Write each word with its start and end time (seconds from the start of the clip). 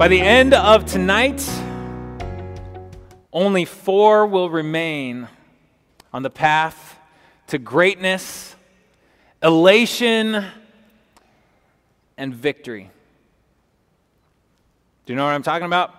By 0.00 0.08
the 0.08 0.22
end 0.22 0.54
of 0.54 0.86
tonight, 0.86 1.46
only 3.34 3.66
four 3.66 4.26
will 4.26 4.48
remain 4.48 5.28
on 6.10 6.22
the 6.22 6.30
path 6.30 6.98
to 7.48 7.58
greatness, 7.58 8.56
elation, 9.42 10.42
and 12.16 12.34
victory. 12.34 12.90
Do 15.04 15.12
you 15.12 15.18
know 15.18 15.26
what 15.26 15.34
I'm 15.34 15.42
talking 15.42 15.66
about? 15.66 15.94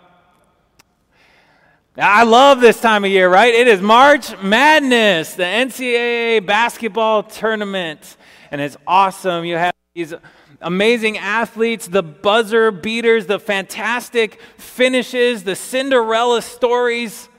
I 1.96 2.24
love 2.24 2.60
this 2.60 2.82
time 2.82 3.06
of 3.06 3.12
year, 3.12 3.30
right? 3.30 3.54
It 3.54 3.68
is 3.68 3.82
March 3.82 4.36
Madness, 4.42 5.36
the 5.36 5.44
NCAA 5.44 6.44
basketball 6.44 7.22
tournament, 7.22 8.18
and 8.50 8.62
it's 8.62 8.78
awesome. 8.88 9.46
You 9.46 9.58
have 9.58 9.76
these 9.94 10.16
amazing 10.62 11.18
athletes, 11.18 11.88
the 11.88 12.04
buzzer 12.04 12.72
beaters, 12.72 13.26
the 13.26 13.40
fantastic 13.40 14.40
finishes, 14.58 15.44
the 15.44 15.56
Cinderella 15.56 16.42
stories 16.42 17.30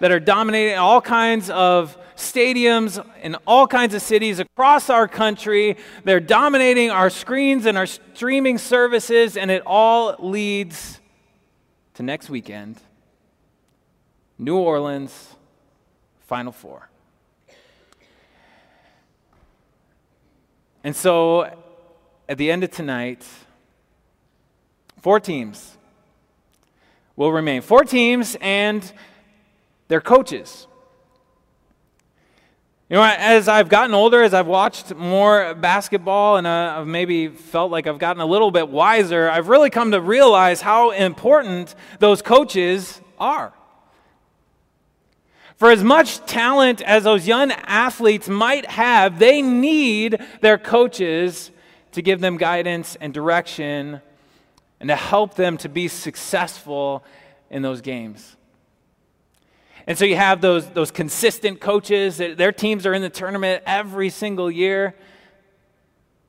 that 0.00 0.10
are 0.10 0.20
dominating 0.20 0.78
all 0.78 1.00
kinds 1.00 1.50
of 1.50 1.96
stadiums 2.16 3.04
in 3.22 3.34
all 3.46 3.66
kinds 3.66 3.94
of 3.94 4.02
cities 4.02 4.38
across 4.38 4.90
our 4.90 5.08
country. 5.08 5.76
They're 6.04 6.20
dominating 6.20 6.90
our 6.90 7.10
screens 7.10 7.66
and 7.66 7.78
our 7.78 7.86
streaming 7.86 8.58
services, 8.58 9.36
and 9.36 9.50
it 9.50 9.62
all 9.64 10.16
leads 10.18 11.00
to 11.94 12.02
next 12.02 12.30
weekend 12.30 12.78
New 14.38 14.56
Orleans, 14.56 15.34
Final 16.26 16.52
Four. 16.52 16.88
And 20.82 20.96
so 20.96 21.50
at 22.30 22.38
the 22.38 22.52
end 22.52 22.62
of 22.62 22.70
tonight, 22.70 23.26
four 25.00 25.18
teams 25.18 25.76
will 27.16 27.32
remain. 27.32 27.60
Four 27.60 27.82
teams 27.82 28.36
and 28.40 28.92
their 29.88 30.00
coaches. 30.00 30.68
You 32.88 32.96
know, 32.96 33.02
as 33.02 33.48
I've 33.48 33.68
gotten 33.68 33.94
older, 33.94 34.22
as 34.22 34.32
I've 34.32 34.46
watched 34.46 34.94
more 34.94 35.54
basketball 35.54 36.36
and 36.36 36.46
uh, 36.46 36.76
I've 36.78 36.86
maybe 36.86 37.26
felt 37.26 37.72
like 37.72 37.88
I've 37.88 37.98
gotten 37.98 38.22
a 38.22 38.26
little 38.26 38.52
bit 38.52 38.68
wiser, 38.68 39.28
I've 39.28 39.48
really 39.48 39.68
come 39.68 39.90
to 39.90 40.00
realize 40.00 40.60
how 40.60 40.90
important 40.92 41.74
those 41.98 42.22
coaches 42.22 43.00
are. 43.18 43.52
For 45.56 45.72
as 45.72 45.82
much 45.82 46.24
talent 46.26 46.80
as 46.82 47.02
those 47.02 47.26
young 47.26 47.50
athletes 47.50 48.28
might 48.28 48.66
have, 48.66 49.18
they 49.18 49.42
need 49.42 50.24
their 50.40 50.58
coaches 50.58 51.50
to 51.92 52.02
give 52.02 52.20
them 52.20 52.36
guidance 52.36 52.96
and 53.00 53.12
direction 53.12 54.00
and 54.80 54.88
to 54.88 54.96
help 54.96 55.34
them 55.34 55.56
to 55.58 55.68
be 55.68 55.88
successful 55.88 57.04
in 57.50 57.62
those 57.62 57.80
games. 57.80 58.36
And 59.86 59.98
so 59.98 60.04
you 60.04 60.16
have 60.16 60.40
those, 60.40 60.68
those 60.70 60.90
consistent 60.90 61.60
coaches, 61.60 62.18
their 62.18 62.52
teams 62.52 62.86
are 62.86 62.94
in 62.94 63.02
the 63.02 63.10
tournament 63.10 63.62
every 63.66 64.08
single 64.10 64.50
year. 64.50 64.94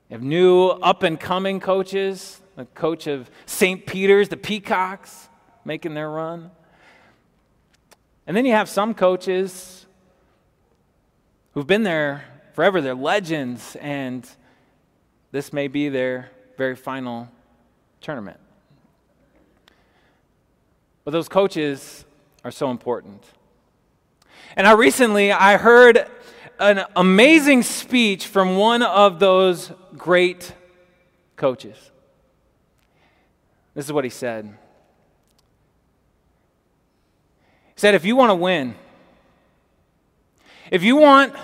You 0.08 0.14
have 0.14 0.22
new 0.22 0.68
up 0.68 1.02
and 1.02 1.18
coming 1.18 1.60
coaches, 1.60 2.40
the 2.56 2.64
coach 2.66 3.06
of 3.06 3.30
St. 3.46 3.86
Peter's, 3.86 4.28
the 4.28 4.36
Peacocks, 4.36 5.28
making 5.64 5.94
their 5.94 6.10
run. 6.10 6.50
And 8.26 8.36
then 8.36 8.44
you 8.44 8.52
have 8.52 8.68
some 8.68 8.94
coaches 8.94 9.86
who've 11.52 11.66
been 11.66 11.82
there 11.82 12.24
forever, 12.54 12.80
they're 12.80 12.94
legends, 12.94 13.76
and 13.76 14.28
this 15.32 15.52
may 15.52 15.66
be 15.66 15.88
their 15.88 16.30
very 16.56 16.76
final 16.76 17.28
tournament. 18.00 18.38
But 21.04 21.10
those 21.10 21.28
coaches 21.28 22.04
are 22.44 22.50
so 22.50 22.70
important. 22.70 23.24
And 24.56 24.66
I 24.66 24.72
recently 24.72 25.32
I 25.32 25.56
heard 25.56 26.06
an 26.60 26.84
amazing 26.94 27.62
speech 27.62 28.26
from 28.26 28.56
one 28.56 28.82
of 28.82 29.18
those 29.18 29.72
great 29.96 30.54
coaches. 31.34 31.90
This 33.74 33.86
is 33.86 33.92
what 33.92 34.04
he 34.04 34.10
said. 34.10 34.44
He 37.74 37.80
said, 37.80 37.94
if 37.94 38.04
you 38.04 38.14
want 38.14 38.30
to 38.30 38.34
win, 38.34 38.74
if 40.70 40.82
you 40.82 40.96
want 40.96 41.34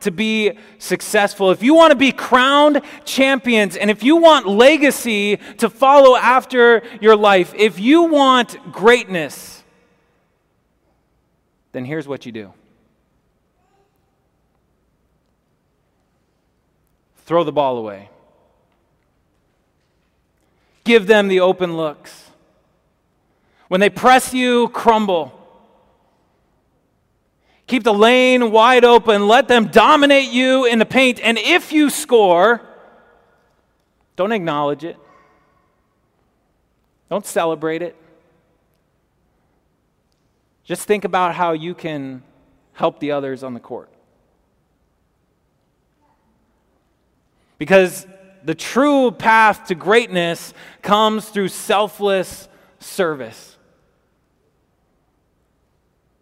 to 0.00 0.10
be 0.10 0.52
successful, 0.78 1.50
if 1.50 1.62
you 1.62 1.74
want 1.74 1.90
to 1.90 1.96
be 1.96 2.12
crowned 2.12 2.80
champions, 3.04 3.76
and 3.76 3.90
if 3.90 4.02
you 4.02 4.16
want 4.16 4.46
legacy 4.46 5.36
to 5.58 5.68
follow 5.68 6.16
after 6.16 6.82
your 7.00 7.16
life, 7.16 7.54
if 7.56 7.78
you 7.80 8.04
want 8.04 8.72
greatness, 8.72 9.62
then 11.72 11.84
here's 11.84 12.08
what 12.08 12.26
you 12.26 12.32
do 12.32 12.52
throw 17.26 17.44
the 17.44 17.52
ball 17.52 17.76
away, 17.76 18.08
give 20.84 21.06
them 21.06 21.28
the 21.28 21.40
open 21.40 21.76
looks. 21.76 22.24
When 23.68 23.80
they 23.82 23.90
press 23.90 24.32
you, 24.32 24.68
crumble. 24.68 25.37
Keep 27.68 27.84
the 27.84 27.92
lane 27.92 28.50
wide 28.50 28.84
open. 28.84 29.28
Let 29.28 29.46
them 29.46 29.68
dominate 29.68 30.30
you 30.30 30.64
in 30.64 30.78
the 30.78 30.86
paint. 30.86 31.20
And 31.22 31.36
if 31.36 31.70
you 31.70 31.90
score, 31.90 32.62
don't 34.16 34.32
acknowledge 34.32 34.84
it, 34.84 34.96
don't 37.10 37.26
celebrate 37.26 37.82
it. 37.82 37.94
Just 40.64 40.86
think 40.86 41.04
about 41.04 41.34
how 41.34 41.52
you 41.52 41.74
can 41.74 42.22
help 42.72 43.00
the 43.00 43.12
others 43.12 43.42
on 43.42 43.54
the 43.54 43.60
court. 43.60 43.90
Because 47.58 48.06
the 48.44 48.54
true 48.54 49.10
path 49.10 49.66
to 49.66 49.74
greatness 49.74 50.54
comes 50.80 51.28
through 51.28 51.48
selfless 51.48 52.48
service. 52.78 53.57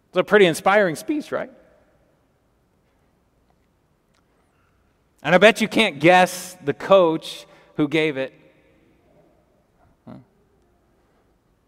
It's 0.09 0.17
a 0.17 0.23
pretty 0.23 0.45
inspiring 0.45 0.95
speech, 0.95 1.31
right? 1.31 1.51
And 5.21 5.35
I 5.35 5.37
bet 5.37 5.61
you 5.61 5.67
can't 5.67 5.99
guess 5.99 6.57
the 6.63 6.73
coach 6.73 7.45
who 7.75 7.87
gave 7.87 8.17
it. 8.17 8.33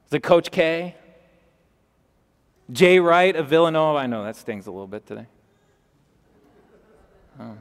The 0.10 0.20
Coach 0.20 0.50
K? 0.50 0.96
Jay 2.72 3.00
Wright 3.00 3.36
of 3.36 3.48
Villanova? 3.48 4.00
I 4.00 4.08
know 4.08 4.24
that 4.24 4.36
stings 4.36 4.66
a 4.66 4.72
little 4.72 4.88
bit 4.88 5.06
today. 5.06 5.28
Oh. 7.40 7.56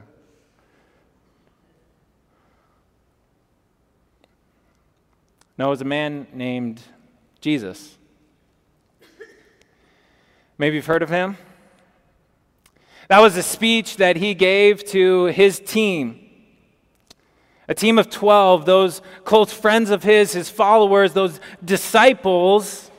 No, 5.59 5.67
it 5.67 5.69
was 5.69 5.81
a 5.81 5.85
man 5.85 6.25
named 6.33 6.81
Jesus. 7.39 7.98
Maybe 10.59 10.75
you've 10.75 10.85
heard 10.85 11.01
of 11.01 11.09
him. 11.09 11.37
That 13.07 13.21
was 13.21 13.37
a 13.37 13.43
speech 13.43 13.95
that 13.95 14.17
he 14.17 14.33
gave 14.33 14.83
to 14.87 15.25
his 15.27 15.57
team. 15.59 16.19
A 17.69 17.73
team 17.73 17.97
of 17.97 18.09
12, 18.09 18.65
those 18.65 19.01
close 19.23 19.53
friends 19.53 19.89
of 19.89 20.03
his, 20.03 20.33
his 20.33 20.49
followers, 20.49 21.13
those 21.13 21.39
disciples, 21.63 22.91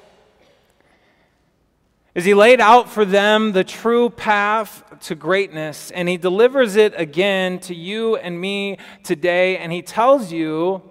as 2.14 2.24
he 2.24 2.32
laid 2.32 2.62
out 2.62 2.88
for 2.88 3.04
them 3.04 3.52
the 3.52 3.62
true 3.62 4.08
path 4.08 4.82
to 5.02 5.14
greatness. 5.14 5.90
And 5.90 6.08
he 6.08 6.16
delivers 6.16 6.76
it 6.76 6.94
again 6.96 7.58
to 7.60 7.74
you 7.74 8.16
and 8.16 8.40
me 8.40 8.78
today. 9.04 9.58
And 9.58 9.70
he 9.70 9.82
tells 9.82 10.32
you 10.32 10.82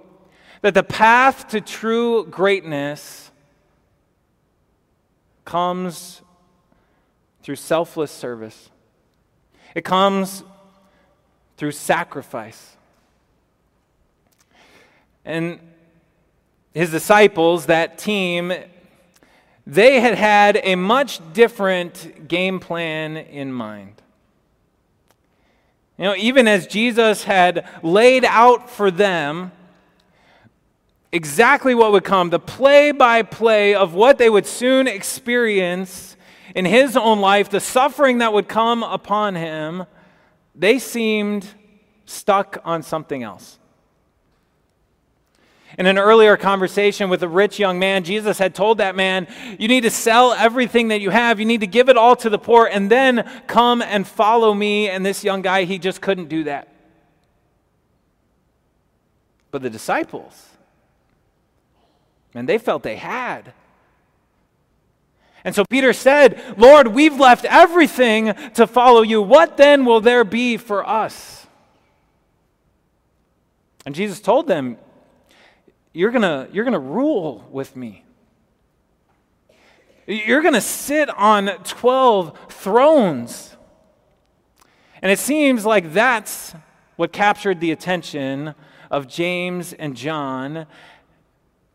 that 0.62 0.76
the 0.76 0.84
path 0.84 1.48
to 1.48 1.62
true 1.62 2.28
greatness 2.28 3.32
comes 5.46 6.22
through 7.50 7.56
selfless 7.56 8.12
service, 8.12 8.70
it 9.74 9.84
comes 9.84 10.44
through 11.58 11.72
sacrifice. 11.72 12.78
And 15.26 15.60
his 16.76 16.92
disciples, 16.92 17.66
that 17.66 17.98
team, 17.98 18.54
they 19.66 20.00
had 20.00 20.14
had 20.14 20.60
a 20.62 20.76
much 20.76 21.22
different 21.34 22.28
game 22.28 22.60
plan 22.60 23.18
in 23.18 23.52
mind. 23.52 24.00
You 25.98 26.04
know, 26.04 26.16
even 26.18 26.48
as 26.48 26.68
Jesus 26.68 27.24
had 27.24 27.68
laid 27.82 28.26
out 28.26 28.70
for 28.70 28.92
them 28.92 29.52
exactly 31.12 31.74
what 31.74 31.94
would 31.94 32.04
come, 32.04 32.30
the 32.30 32.38
play 32.38 32.92
by 32.92 33.24
play 33.24 33.74
of 33.74 33.96
what 33.96 34.20
they 34.20 34.30
would 34.30 34.46
soon 34.46 34.88
experience 34.88 36.16
in 36.56 36.66
his 36.66 36.96
own 36.98 37.20
life, 37.20 37.50
the 37.50 37.60
suffering 37.60 38.20
that 38.20 38.34
would 38.34 38.48
come 38.48 38.84
upon 38.84 39.36
him, 39.36 39.86
they 40.56 40.80
seemed 40.80 41.48
stuck 42.06 42.60
on 42.66 42.84
something 42.84 43.24
else. 43.24 43.60
In 45.78 45.86
an 45.86 45.98
earlier 45.98 46.36
conversation 46.36 47.10
with 47.10 47.22
a 47.24 47.28
rich 47.28 47.60
young 47.60 47.80
man, 47.80 48.04
Jesus 48.04 48.40
had 48.40 48.56
told 48.56 48.80
that 48.80 48.96
man, 48.96 49.28
You 49.60 49.68
need 49.68 49.82
to 49.82 49.92
sell 49.92 50.34
everything 50.34 50.90
that 50.90 51.00
you 51.00 51.12
have. 51.12 51.40
You 51.40 51.46
need 51.46 51.62
to 51.62 51.68
give 51.68 51.90
it 51.90 51.98
all 51.98 52.16
to 52.18 52.30
the 52.30 52.40
poor 52.40 52.66
and 52.66 52.90
then 52.90 53.30
come 53.48 53.82
and 53.82 54.06
follow 54.08 54.54
me. 54.54 54.90
And 54.90 55.06
this 55.06 55.24
young 55.24 55.42
guy, 55.42 55.66
he 55.66 55.78
just 55.78 56.02
couldn't 56.02 56.28
do 56.28 56.44
that. 56.46 56.68
But 59.52 59.62
the 59.62 59.70
disciples, 59.70 60.50
and 62.34 62.50
they 62.50 62.58
felt 62.58 62.84
they 62.84 62.98
had. 62.98 63.54
And 65.44 65.56
so 65.56 65.64
Peter 65.70 65.94
said, 65.94 66.56
Lord, 66.58 66.88
we've 66.88 67.18
left 67.20 67.46
everything 67.46 68.34
to 68.56 68.68
follow 68.68 69.02
you. 69.02 69.22
What 69.22 69.58
then 69.58 69.86
will 69.86 70.02
there 70.02 70.24
be 70.24 70.58
for 70.58 70.88
us? 70.88 71.48
And 73.86 73.96
Jesus 73.96 74.20
told 74.20 74.48
them, 74.48 74.78
you're 75.94 76.12
going 76.12 76.54
you're 76.54 76.66
going 76.66 76.74
to 76.74 76.80
rule 76.80 77.48
with 77.52 77.76
me. 77.76 78.04
You're 80.06 80.42
going 80.42 80.56
to 80.56 80.62
sit 80.62 81.10
on 81.10 81.48
12 81.64 82.38
thrones. 82.50 83.56
And 85.02 85.12
it 85.12 85.20
seems 85.20 85.66
like 85.66 85.94
that's 85.94 86.54
what 86.96 87.14
captured 87.14 87.60
the 87.60 87.72
attention 87.72 88.56
of 88.92 89.08
James 89.08 89.72
and 89.74 89.96
John 89.96 90.66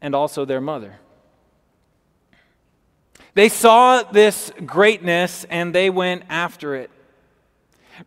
and 0.03 0.15
also 0.15 0.45
their 0.45 0.61
mother. 0.61 0.97
They 3.35 3.49
saw 3.49 4.03
this 4.03 4.53
greatness 4.65 5.45
and 5.51 5.75
they 5.75 5.91
went 5.91 6.25
after 6.29 6.75
it. 6.75 6.91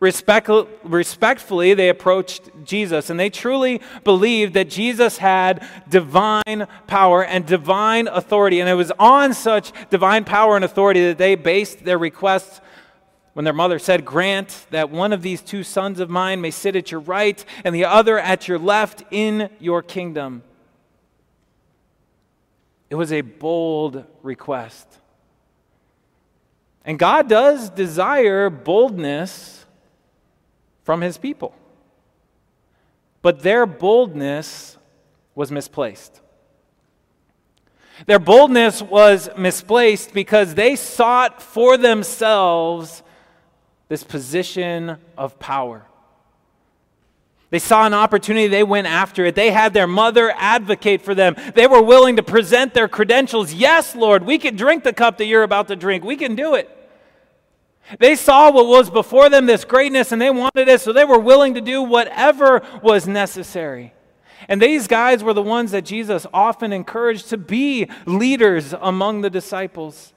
Respect, 0.00 0.50
respectfully, 0.84 1.72
they 1.72 1.88
approached 1.88 2.50
Jesus, 2.62 3.08
and 3.08 3.18
they 3.18 3.30
truly 3.30 3.80
believed 4.04 4.52
that 4.54 4.68
Jesus 4.68 5.16
had 5.16 5.66
divine 5.88 6.66
power 6.86 7.24
and 7.24 7.46
divine 7.46 8.06
authority. 8.06 8.60
And 8.60 8.68
it 8.68 8.74
was 8.74 8.92
on 8.98 9.32
such 9.32 9.72
divine 9.88 10.24
power 10.24 10.56
and 10.56 10.64
authority 10.64 11.06
that 11.06 11.18
they 11.18 11.36
based 11.36 11.84
their 11.84 11.96
requests 11.96 12.60
when 13.32 13.44
their 13.44 13.54
mother 13.54 13.78
said, 13.78 14.04
Grant 14.04 14.66
that 14.70 14.90
one 14.90 15.12
of 15.12 15.22
these 15.22 15.40
two 15.40 15.62
sons 15.62 16.00
of 16.00 16.10
mine 16.10 16.42
may 16.42 16.50
sit 16.50 16.76
at 16.76 16.90
your 16.90 17.00
right 17.00 17.42
and 17.64 17.74
the 17.74 17.86
other 17.86 18.18
at 18.18 18.46
your 18.46 18.58
left 18.58 19.04
in 19.10 19.48
your 19.58 19.82
kingdom. 19.82 20.42
It 22.90 22.96
was 22.96 23.10
a 23.10 23.22
bold 23.22 24.04
request. 24.22 24.86
And 26.88 26.98
God 26.98 27.28
does 27.28 27.68
desire 27.68 28.48
boldness 28.48 29.66
from 30.84 31.02
his 31.02 31.18
people. 31.18 31.54
But 33.20 33.40
their 33.40 33.66
boldness 33.66 34.78
was 35.34 35.52
misplaced. 35.52 36.22
Their 38.06 38.18
boldness 38.18 38.80
was 38.80 39.28
misplaced 39.36 40.14
because 40.14 40.54
they 40.54 40.76
sought 40.76 41.42
for 41.42 41.76
themselves 41.76 43.02
this 43.88 44.02
position 44.02 44.96
of 45.18 45.38
power. 45.38 45.84
They 47.50 47.58
saw 47.58 47.84
an 47.84 47.92
opportunity, 47.92 48.46
they 48.46 48.62
went 48.62 48.86
after 48.86 49.26
it. 49.26 49.34
They 49.34 49.50
had 49.50 49.74
their 49.74 49.86
mother 49.86 50.32
advocate 50.34 51.02
for 51.02 51.14
them. 51.14 51.36
They 51.54 51.66
were 51.66 51.82
willing 51.82 52.16
to 52.16 52.22
present 52.22 52.72
their 52.72 52.88
credentials. 52.88 53.52
Yes, 53.52 53.94
Lord, 53.94 54.24
we 54.24 54.38
can 54.38 54.56
drink 54.56 54.84
the 54.84 54.94
cup 54.94 55.18
that 55.18 55.26
you're 55.26 55.42
about 55.42 55.68
to 55.68 55.76
drink. 55.76 56.02
We 56.02 56.16
can 56.16 56.34
do 56.34 56.54
it. 56.54 56.76
They 57.98 58.16
saw 58.16 58.50
what 58.50 58.66
was 58.66 58.90
before 58.90 59.30
them, 59.30 59.46
this 59.46 59.64
greatness, 59.64 60.12
and 60.12 60.20
they 60.20 60.30
wanted 60.30 60.68
it, 60.68 60.80
so 60.80 60.92
they 60.92 61.04
were 61.04 61.18
willing 61.18 61.54
to 61.54 61.60
do 61.60 61.82
whatever 61.82 62.62
was 62.82 63.08
necessary. 63.08 63.94
And 64.48 64.60
these 64.60 64.86
guys 64.86 65.24
were 65.24 65.32
the 65.32 65.42
ones 65.42 65.70
that 65.72 65.84
Jesus 65.84 66.26
often 66.32 66.72
encouraged 66.72 67.30
to 67.30 67.36
be 67.36 67.88
leaders 68.06 68.74
among 68.78 69.22
the 69.22 69.30
disciples. 69.30 70.12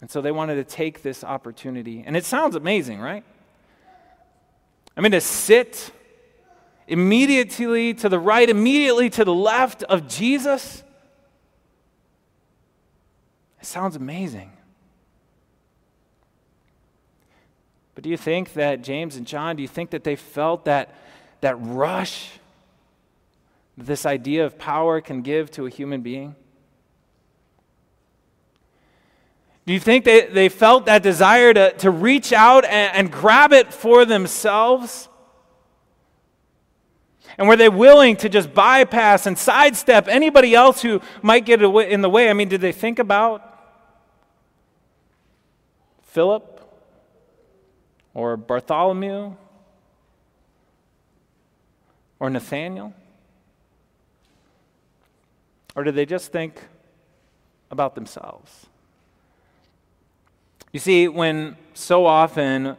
And 0.00 0.10
so 0.10 0.20
they 0.20 0.30
wanted 0.30 0.54
to 0.56 0.64
take 0.64 1.02
this 1.02 1.24
opportunity. 1.24 2.04
And 2.06 2.16
it 2.16 2.24
sounds 2.24 2.54
amazing, 2.54 3.00
right? 3.00 3.24
I 4.96 5.00
mean, 5.00 5.12
to 5.12 5.20
sit 5.20 5.90
immediately 6.86 7.94
to 7.94 8.08
the 8.08 8.18
right, 8.18 8.48
immediately 8.48 9.10
to 9.10 9.24
the 9.24 9.34
left 9.34 9.82
of 9.84 10.08
Jesus. 10.08 10.82
It 13.60 13.66
sounds 13.66 13.96
amazing. 13.96 14.52
But 17.98 18.04
do 18.04 18.10
you 18.10 18.16
think 18.16 18.52
that 18.52 18.82
James 18.82 19.16
and 19.16 19.26
John, 19.26 19.56
do 19.56 19.62
you 19.62 19.66
think 19.66 19.90
that 19.90 20.04
they 20.04 20.14
felt 20.14 20.66
that, 20.66 20.94
that 21.40 21.56
rush 21.60 22.38
this 23.76 24.06
idea 24.06 24.46
of 24.46 24.56
power 24.56 25.00
can 25.00 25.20
give 25.22 25.50
to 25.50 25.66
a 25.66 25.68
human 25.68 26.00
being? 26.00 26.36
Do 29.66 29.72
you 29.72 29.80
think 29.80 30.04
they, 30.04 30.26
they 30.26 30.48
felt 30.48 30.86
that 30.86 31.02
desire 31.02 31.52
to, 31.52 31.72
to 31.78 31.90
reach 31.90 32.32
out 32.32 32.64
and, 32.64 32.94
and 32.94 33.10
grab 33.10 33.52
it 33.52 33.74
for 33.74 34.04
themselves? 34.04 35.08
And 37.36 37.48
were 37.48 37.56
they 37.56 37.68
willing 37.68 38.14
to 38.18 38.28
just 38.28 38.54
bypass 38.54 39.26
and 39.26 39.36
sidestep 39.36 40.06
anybody 40.06 40.54
else 40.54 40.82
who 40.82 41.00
might 41.20 41.44
get 41.44 41.60
in 41.60 42.00
the 42.00 42.08
way? 42.08 42.30
I 42.30 42.32
mean, 42.32 42.48
did 42.48 42.60
they 42.60 42.70
think 42.70 43.00
about 43.00 43.42
Philip? 46.02 46.57
Or 48.18 48.36
Bartholomew 48.36 49.32
or 52.18 52.28
Nathaniel? 52.28 52.92
Or 55.76 55.84
did 55.84 55.94
they 55.94 56.04
just 56.04 56.32
think 56.32 56.64
about 57.70 57.94
themselves? 57.94 58.66
You 60.72 60.80
see, 60.80 61.06
when 61.06 61.56
so 61.74 62.06
often 62.06 62.76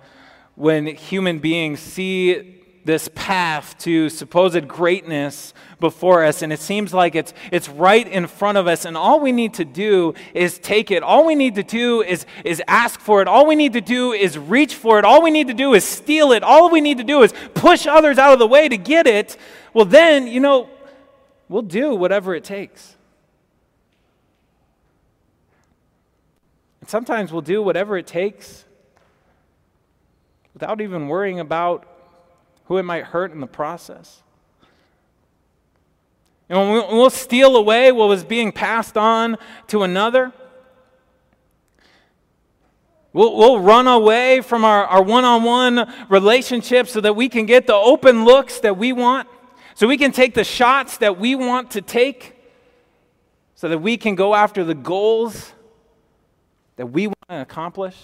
when 0.55 0.87
human 0.87 1.39
beings 1.39 1.79
see 1.79 2.58
this 2.85 3.09
path 3.13 3.77
to 3.79 4.09
supposed 4.09 4.67
greatness 4.67 5.53
before 5.79 6.23
us, 6.23 6.41
and 6.41 6.51
it 6.51 6.59
seems 6.59 6.93
like 6.93 7.15
it's, 7.15 7.33
it's 7.51 7.69
right 7.69 8.07
in 8.07 8.27
front 8.27 8.57
of 8.57 8.67
us, 8.67 8.85
and 8.85 8.97
all 8.97 9.19
we 9.19 9.31
need 9.31 9.53
to 9.55 9.65
do 9.65 10.13
is 10.33 10.59
take 10.59 10.91
it. 10.91 11.03
All 11.03 11.25
we 11.25 11.35
need 11.35 11.55
to 11.55 11.63
do 11.63 12.01
is, 12.01 12.25
is 12.43 12.61
ask 12.67 12.99
for 12.99 13.21
it. 13.21 13.27
All 13.27 13.45
we 13.45 13.55
need 13.55 13.73
to 13.73 13.81
do 13.81 14.11
is 14.11 14.37
reach 14.37 14.75
for 14.75 14.99
it. 14.99 15.05
All 15.05 15.21
we 15.21 15.31
need 15.31 15.47
to 15.47 15.53
do 15.53 15.73
is 15.73 15.83
steal 15.83 16.31
it. 16.31 16.43
All 16.43 16.69
we 16.69 16.81
need 16.81 16.97
to 16.97 17.03
do 17.03 17.21
is 17.21 17.33
push 17.53 17.85
others 17.85 18.17
out 18.17 18.33
of 18.33 18.39
the 18.39 18.47
way 18.47 18.67
to 18.67 18.77
get 18.77 19.07
it. 19.07 19.37
Well, 19.73 19.85
then, 19.85 20.27
you 20.27 20.39
know, 20.39 20.69
we'll 21.47 21.61
do 21.61 21.93
whatever 21.95 22.35
it 22.35 22.43
takes. 22.43 22.95
And 26.81 26.89
sometimes 26.89 27.31
we'll 27.31 27.41
do 27.41 27.61
whatever 27.61 27.97
it 27.97 28.07
takes 28.07 28.65
without 30.53 30.81
even 30.81 31.07
worrying 31.07 31.39
about 31.39 31.87
who 32.69 32.77
it 32.77 32.83
might 32.83 33.03
hurt 33.03 33.33
in 33.33 33.41
the 33.41 33.47
process. 33.47 34.23
And 36.47 36.71
we'll 36.71 37.09
steal 37.09 37.57
away 37.57 37.91
what 37.91 38.07
was 38.07 38.23
being 38.23 38.53
passed 38.53 38.97
on 38.97 39.37
to 39.67 39.83
another, 39.83 40.31
We'll, 43.11 43.35
we'll 43.35 43.59
run 43.59 43.87
away 43.87 44.41
from 44.41 44.63
our 44.63 45.01
one 45.01 45.25
on 45.25 45.43
one 45.43 45.91
relationships 46.09 46.91
so 46.91 47.01
that 47.01 47.15
we 47.15 47.27
can 47.27 47.47
get 47.47 47.65
the 47.65 47.73
open 47.73 48.23
looks 48.23 48.59
that 48.59 48.77
we 48.77 48.93
want, 48.93 49.27
so 49.73 49.87
we 49.87 49.97
can 49.97 50.11
take 50.11 50.35
the 50.35 50.43
shots 50.43 50.97
that 50.97 51.19
we 51.19 51.33
want 51.33 51.71
to 51.71 51.81
take, 51.81 52.35
so 53.55 53.67
that 53.67 53.79
we 53.79 53.97
can 53.97 54.13
go 54.13 54.35
after 54.35 54.63
the 54.63 54.75
goals 54.75 55.53
that 56.75 56.85
we 56.85 57.07
want 57.07 57.29
to 57.29 57.41
accomplish. 57.41 57.95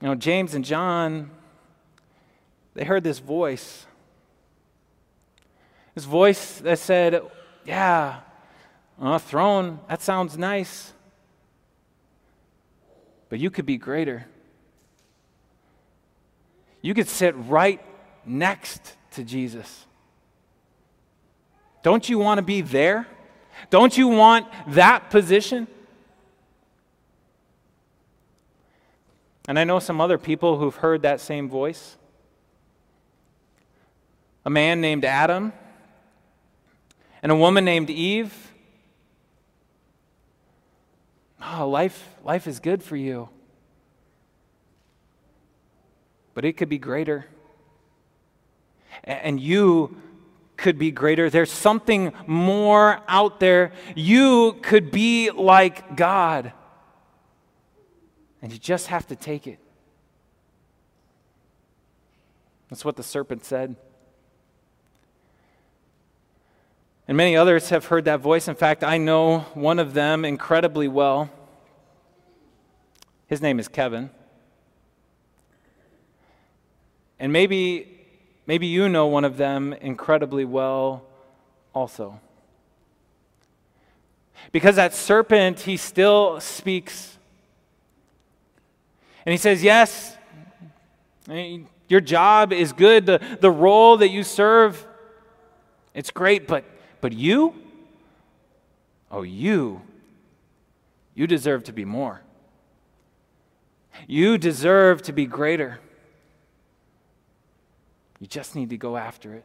You 0.00 0.08
know, 0.08 0.14
James 0.14 0.54
and 0.54 0.64
John, 0.64 1.30
they 2.74 2.84
heard 2.84 3.04
this 3.04 3.18
voice. 3.18 3.86
This 5.94 6.04
voice 6.04 6.58
that 6.58 6.78
said, 6.78 7.20
Yeah, 7.64 8.20
on 8.98 9.14
a 9.14 9.18
throne, 9.18 9.80
that 9.88 10.00
sounds 10.00 10.38
nice. 10.38 10.92
But 13.28 13.38
you 13.38 13.50
could 13.50 13.66
be 13.66 13.76
greater. 13.76 14.26
You 16.82 16.94
could 16.94 17.08
sit 17.08 17.34
right 17.36 17.80
next 18.24 18.96
to 19.12 19.24
Jesus. 19.24 19.86
Don't 21.82 22.08
you 22.08 22.18
want 22.18 22.38
to 22.38 22.42
be 22.42 22.60
there? 22.60 23.06
Don't 23.68 23.96
you 23.96 24.08
want 24.08 24.46
that 24.68 25.10
position? 25.10 25.66
And 29.48 29.58
I 29.58 29.64
know 29.64 29.78
some 29.78 30.00
other 30.00 30.18
people 30.18 30.58
who've 30.58 30.76
heard 30.76 31.02
that 31.02 31.20
same 31.20 31.48
voice. 31.48 31.96
A 34.44 34.50
man 34.50 34.80
named 34.80 35.04
Adam 35.04 35.52
and 37.22 37.32
a 37.32 37.36
woman 37.36 37.64
named 37.64 37.90
Eve. 37.90 38.52
Oh, 41.42 41.68
life, 41.68 42.08
life 42.24 42.46
is 42.46 42.60
good 42.60 42.82
for 42.82 42.96
you. 42.96 43.28
But 46.34 46.44
it 46.44 46.56
could 46.56 46.68
be 46.68 46.78
greater. 46.78 47.26
And 49.04 49.40
you 49.40 49.96
could 50.56 50.78
be 50.78 50.90
greater. 50.90 51.30
There's 51.30 51.50
something 51.50 52.12
more 52.26 53.00
out 53.08 53.40
there. 53.40 53.72
You 53.94 54.58
could 54.62 54.90
be 54.90 55.30
like 55.30 55.96
God. 55.96 56.52
And 58.42 58.52
you 58.52 58.58
just 58.58 58.86
have 58.86 59.06
to 59.08 59.16
take 59.16 59.46
it. 59.46 59.58
That's 62.70 62.84
what 62.84 62.96
the 62.96 63.02
serpent 63.02 63.44
said. 63.44 63.76
And 67.08 67.16
many 67.16 67.36
others 67.36 67.70
have 67.70 67.86
heard 67.86 68.04
that 68.04 68.20
voice. 68.20 68.46
In 68.46 68.54
fact, 68.54 68.84
I 68.84 68.96
know 68.96 69.40
one 69.54 69.80
of 69.80 69.94
them 69.94 70.24
incredibly 70.24 70.86
well. 70.86 71.28
His 73.26 73.42
name 73.42 73.58
is 73.58 73.66
Kevin. 73.66 74.10
And 77.18 77.32
maybe, 77.32 78.06
maybe 78.46 78.66
you 78.66 78.88
know 78.88 79.06
one 79.08 79.24
of 79.24 79.36
them 79.36 79.72
incredibly 79.72 80.44
well 80.44 81.04
also. 81.74 82.20
Because 84.52 84.76
that 84.76 84.94
serpent, 84.94 85.60
he 85.60 85.76
still 85.76 86.40
speaks. 86.40 87.18
And 89.30 89.34
he 89.34 89.38
says, 89.38 89.62
Yes, 89.62 90.16
your 91.86 92.00
job 92.00 92.52
is 92.52 92.72
good, 92.72 93.06
the, 93.06 93.20
the 93.38 93.48
role 93.48 93.98
that 93.98 94.08
you 94.08 94.24
serve, 94.24 94.84
it's 95.94 96.10
great, 96.10 96.48
but 96.48 96.64
but 97.00 97.12
you? 97.12 97.54
Oh, 99.08 99.22
you. 99.22 99.82
You 101.14 101.28
deserve 101.28 101.62
to 101.64 101.72
be 101.72 101.84
more. 101.84 102.22
You 104.08 104.36
deserve 104.36 105.00
to 105.02 105.12
be 105.12 105.26
greater. 105.26 105.78
You 108.18 108.26
just 108.26 108.56
need 108.56 108.70
to 108.70 108.76
go 108.76 108.96
after 108.96 109.32
it. 109.34 109.44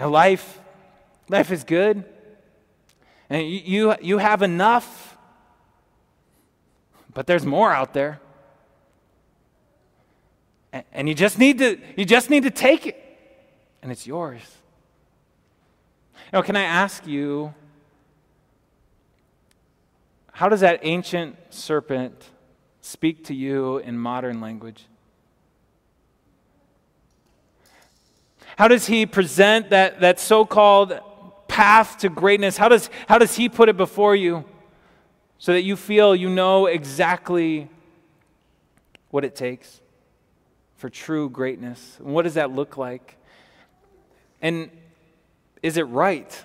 Now, 0.00 0.08
life, 0.08 0.58
life 1.28 1.52
is 1.52 1.62
good. 1.62 2.02
And 3.28 3.48
you, 3.48 3.60
you, 3.64 3.94
you 4.02 4.18
have 4.18 4.42
enough, 4.42 5.09
but 7.14 7.26
there's 7.26 7.46
more 7.46 7.72
out 7.72 7.94
there. 7.94 8.20
And, 10.92 11.08
you 11.08 11.14
just 11.14 11.38
need 11.38 11.58
to 11.58 11.78
you 11.96 12.04
just 12.04 12.30
need 12.30 12.44
to 12.44 12.50
take 12.50 12.86
it 12.86 12.96
and 13.82 13.90
it's 13.90 14.06
yours. 14.06 14.42
Now, 16.32 16.42
can 16.42 16.54
I 16.54 16.62
ask 16.62 17.06
you, 17.06 17.52
how 20.32 20.48
does 20.48 20.60
that 20.60 20.80
ancient 20.82 21.36
serpent 21.50 22.30
speak 22.80 23.24
to 23.24 23.34
you 23.34 23.78
in 23.78 23.98
modern 23.98 24.40
language? 24.40 24.86
How 28.56 28.68
does 28.68 28.86
he 28.86 29.06
present 29.06 29.70
that, 29.70 30.00
that 30.00 30.20
so 30.20 30.44
called 30.44 31.00
path 31.48 31.98
to 31.98 32.08
greatness? 32.08 32.56
How 32.56 32.68
does, 32.68 32.90
how 33.08 33.18
does 33.18 33.34
he 33.34 33.48
put 33.48 33.68
it 33.68 33.76
before 33.76 34.14
you 34.14 34.44
so 35.40 35.54
that 35.54 35.62
you 35.62 35.74
feel 35.74 36.14
you 36.14 36.28
know 36.28 36.66
exactly 36.66 37.68
what 39.10 39.24
it 39.24 39.34
takes 39.34 39.80
for 40.76 40.90
true 40.90 41.30
greatness? 41.30 41.96
And 41.98 42.14
what 42.14 42.22
does 42.22 42.34
that 42.34 42.52
look 42.52 42.76
like? 42.76 43.16
And 44.42 44.70
is 45.62 45.78
it 45.78 45.84
right? 45.84 46.44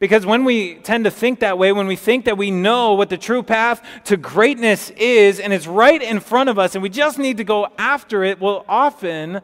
Because 0.00 0.26
when 0.26 0.44
we 0.44 0.74
tend 0.74 1.04
to 1.04 1.12
think 1.12 1.40
that 1.40 1.58
way, 1.58 1.70
when 1.70 1.86
we 1.86 1.94
think 1.94 2.24
that 2.24 2.36
we 2.36 2.50
know 2.50 2.94
what 2.94 3.08
the 3.08 3.16
true 3.16 3.44
path 3.44 3.86
to 4.06 4.16
greatness 4.16 4.90
is 4.90 5.38
and 5.38 5.52
it's 5.52 5.68
right 5.68 6.02
in 6.02 6.18
front 6.18 6.48
of 6.48 6.58
us 6.58 6.74
and 6.74 6.82
we 6.82 6.88
just 6.88 7.20
need 7.20 7.36
to 7.36 7.44
go 7.44 7.68
after 7.78 8.24
it, 8.24 8.40
well, 8.40 8.64
often 8.68 9.40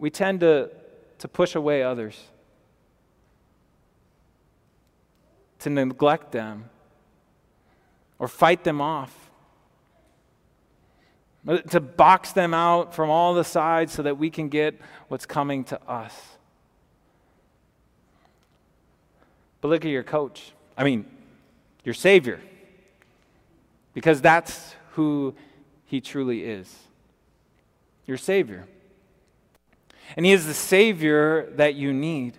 we 0.00 0.10
tend 0.10 0.40
to, 0.40 0.70
to 1.20 1.28
push 1.28 1.54
away 1.54 1.84
others, 1.84 2.20
to 5.74 5.84
neglect 5.84 6.32
them, 6.32 6.70
or 8.18 8.28
fight 8.28 8.64
them 8.64 8.80
off 8.80 9.26
to 11.68 11.80
box 11.80 12.32
them 12.32 12.52
out 12.52 12.94
from 12.94 13.08
all 13.08 13.34
the 13.34 13.44
sides 13.44 13.92
so 13.92 14.02
that 14.02 14.18
we 14.18 14.30
can 14.30 14.48
get 14.48 14.80
what's 15.08 15.26
coming 15.26 15.62
to 15.64 15.80
us. 15.88 16.12
But 19.60 19.68
look 19.68 19.84
at 19.84 19.90
your 19.90 20.02
coach. 20.02 20.52
I 20.76 20.84
mean, 20.84 21.06
your 21.84 21.94
Savior. 21.94 22.40
Because 23.94 24.20
that's 24.20 24.74
who 24.92 25.34
He 25.86 26.00
truly 26.00 26.42
is. 26.42 26.74
Your 28.06 28.16
Savior. 28.16 28.66
And 30.16 30.26
He 30.26 30.32
is 30.32 30.46
the 30.46 30.54
Savior 30.54 31.48
that 31.54 31.76
you 31.76 31.92
need. 31.92 32.36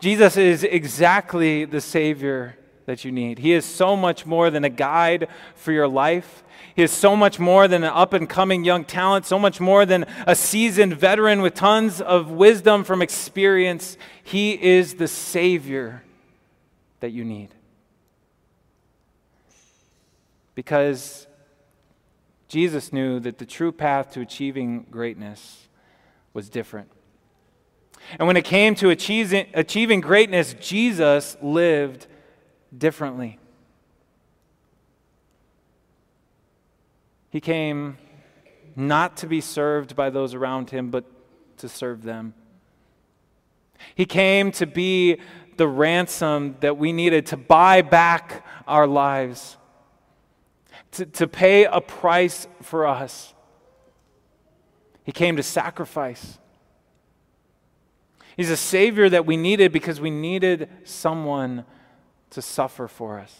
Jesus 0.00 0.38
is 0.38 0.64
exactly 0.64 1.66
the 1.66 1.80
Savior 1.80 2.56
that 2.86 3.04
you 3.04 3.12
need. 3.12 3.38
He 3.38 3.52
is 3.52 3.64
so 3.64 3.94
much 3.96 4.24
more 4.24 4.50
than 4.50 4.64
a 4.64 4.70
guide 4.70 5.28
for 5.54 5.72
your 5.72 5.86
life. 5.86 6.42
He 6.74 6.82
is 6.82 6.90
so 6.90 7.14
much 7.14 7.38
more 7.38 7.68
than 7.68 7.84
an 7.84 7.90
up 7.90 8.14
and 8.14 8.28
coming 8.28 8.64
young 8.64 8.84
talent, 8.84 9.26
so 9.26 9.38
much 9.38 9.60
more 9.60 9.84
than 9.84 10.06
a 10.26 10.34
seasoned 10.34 10.94
veteran 10.94 11.42
with 11.42 11.54
tons 11.54 12.00
of 12.00 12.30
wisdom 12.30 12.82
from 12.82 13.02
experience. 13.02 13.98
He 14.24 14.52
is 14.52 14.94
the 14.94 15.08
Savior 15.08 16.02
that 17.00 17.10
you 17.10 17.24
need. 17.24 17.50
Because 20.54 21.26
Jesus 22.48 22.92
knew 22.92 23.20
that 23.20 23.38
the 23.38 23.46
true 23.46 23.72
path 23.72 24.12
to 24.12 24.20
achieving 24.20 24.86
greatness 24.90 25.68
was 26.32 26.48
different. 26.48 26.90
And 28.18 28.26
when 28.26 28.36
it 28.36 28.44
came 28.44 28.74
to 28.76 28.90
achieving, 28.90 30.00
greatness, 30.00 30.54
Jesus 30.54 31.36
lived 31.40 32.06
differently. 32.76 33.38
He 37.30 37.40
came 37.40 37.98
not 38.74 39.16
to 39.18 39.26
be 39.28 39.40
served 39.40 39.94
by 39.94 40.10
those 40.10 40.34
around 40.34 40.70
him, 40.70 40.90
but 40.90 41.04
to 41.58 41.68
serve 41.68 42.02
them. 42.02 42.34
He 43.94 44.04
came 44.06 44.50
to 44.52 44.66
be 44.66 45.20
the 45.56 45.68
ransom 45.68 46.56
that 46.60 46.76
we 46.76 46.92
needed 46.92 47.26
to 47.26 47.36
buy 47.36 47.82
back 47.82 48.44
our 48.66 48.88
lives, 48.88 49.56
to, 50.92 51.06
to 51.06 51.28
pay 51.28 51.66
a 51.66 51.80
price 51.80 52.48
for 52.62 52.86
us. 52.86 53.34
He 55.04 55.12
came 55.12 55.36
to 55.36 55.42
sacrifice. 55.44 56.39
He's 58.40 58.48
a 58.48 58.56
Savior 58.56 59.10
that 59.10 59.26
we 59.26 59.36
needed 59.36 59.70
because 59.70 60.00
we 60.00 60.08
needed 60.08 60.70
someone 60.84 61.66
to 62.30 62.40
suffer 62.40 62.88
for 62.88 63.18
us. 63.18 63.36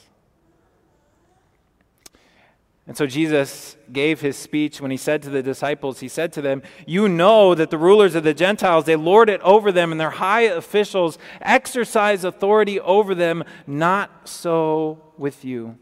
And 2.86 2.94
so 2.94 3.06
Jesus 3.06 3.78
gave 3.90 4.20
his 4.20 4.36
speech 4.36 4.78
when 4.78 4.90
he 4.90 4.98
said 4.98 5.22
to 5.22 5.30
the 5.30 5.42
disciples, 5.42 6.00
He 6.00 6.08
said 6.08 6.34
to 6.34 6.42
them, 6.42 6.60
You 6.86 7.08
know 7.08 7.54
that 7.54 7.70
the 7.70 7.78
rulers 7.78 8.14
of 8.14 8.24
the 8.24 8.34
Gentiles, 8.34 8.84
they 8.84 8.94
lord 8.94 9.30
it 9.30 9.40
over 9.40 9.72
them, 9.72 9.90
and 9.90 9.98
their 9.98 10.10
high 10.10 10.42
officials 10.42 11.16
exercise 11.40 12.22
authority 12.22 12.78
over 12.78 13.14
them. 13.14 13.42
Not 13.66 14.28
so 14.28 15.00
with 15.16 15.46
you. 15.46 15.78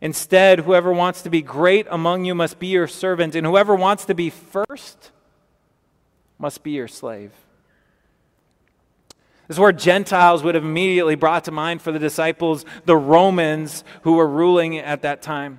Instead, 0.00 0.58
whoever 0.58 0.92
wants 0.92 1.22
to 1.22 1.30
be 1.30 1.42
great 1.42 1.86
among 1.88 2.24
you 2.24 2.34
must 2.34 2.58
be 2.58 2.66
your 2.66 2.88
servant, 2.88 3.36
and 3.36 3.46
whoever 3.46 3.76
wants 3.76 4.04
to 4.06 4.16
be 4.16 4.30
first 4.30 5.12
must 6.40 6.64
be 6.64 6.72
your 6.72 6.88
slave. 6.88 7.30
This 9.50 9.56
is 9.56 9.60
where 9.60 9.72
Gentiles 9.72 10.44
would 10.44 10.54
have 10.54 10.62
immediately 10.62 11.16
brought 11.16 11.42
to 11.46 11.50
mind 11.50 11.82
for 11.82 11.90
the 11.90 11.98
disciples 11.98 12.64
the 12.84 12.96
Romans 12.96 13.82
who 14.02 14.12
were 14.12 14.28
ruling 14.28 14.78
at 14.78 15.02
that 15.02 15.22
time. 15.22 15.58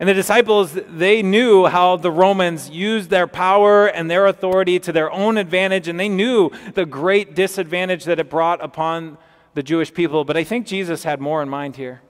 And 0.00 0.08
the 0.08 0.14
disciples, 0.14 0.72
they 0.88 1.22
knew 1.22 1.66
how 1.66 1.94
the 1.94 2.10
Romans 2.10 2.68
used 2.68 3.10
their 3.10 3.28
power 3.28 3.86
and 3.86 4.10
their 4.10 4.26
authority 4.26 4.80
to 4.80 4.90
their 4.90 5.08
own 5.12 5.38
advantage, 5.38 5.86
and 5.86 6.00
they 6.00 6.08
knew 6.08 6.50
the 6.74 6.84
great 6.84 7.36
disadvantage 7.36 8.02
that 8.06 8.18
it 8.18 8.28
brought 8.28 8.60
upon 8.60 9.18
the 9.54 9.62
Jewish 9.62 9.94
people. 9.94 10.24
But 10.24 10.36
I 10.36 10.42
think 10.42 10.66
Jesus 10.66 11.04
had 11.04 11.20
more 11.20 11.40
in 11.40 11.48
mind 11.48 11.76
here. 11.76 12.02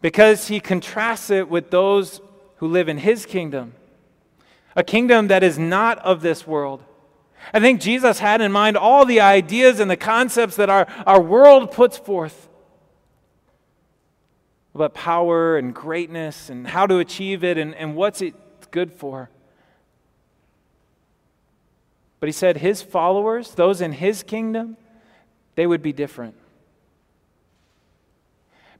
Because 0.00 0.48
he 0.48 0.58
contrasts 0.58 1.30
it 1.30 1.48
with 1.48 1.70
those 1.70 2.20
who 2.56 2.66
live 2.66 2.88
in 2.88 2.98
his 2.98 3.24
kingdom, 3.24 3.74
a 4.74 4.82
kingdom 4.82 5.28
that 5.28 5.44
is 5.44 5.56
not 5.56 6.00
of 6.00 6.20
this 6.22 6.48
world 6.48 6.82
I 7.52 7.60
think 7.60 7.80
Jesus 7.80 8.18
had 8.18 8.40
in 8.40 8.52
mind 8.52 8.76
all 8.76 9.04
the 9.04 9.20
ideas 9.20 9.80
and 9.80 9.90
the 9.90 9.96
concepts 9.96 10.56
that 10.56 10.68
our, 10.68 10.86
our 11.06 11.20
world 11.20 11.70
puts 11.70 11.96
forth 11.96 12.48
about 14.74 14.94
power 14.94 15.56
and 15.56 15.74
greatness 15.74 16.50
and 16.50 16.66
how 16.66 16.86
to 16.86 16.98
achieve 16.98 17.42
it 17.42 17.56
and, 17.56 17.74
and 17.74 17.96
what's 17.96 18.20
it 18.20 18.34
good 18.70 18.92
for. 18.92 19.30
But 22.20 22.28
he 22.28 22.32
said 22.32 22.58
his 22.58 22.82
followers, 22.82 23.52
those 23.54 23.80
in 23.80 23.92
his 23.92 24.22
kingdom, 24.22 24.76
they 25.54 25.66
would 25.66 25.82
be 25.82 25.92
different. 25.92 26.34